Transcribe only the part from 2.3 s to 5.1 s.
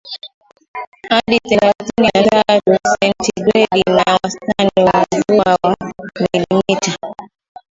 tatu sentigredi na wastani wa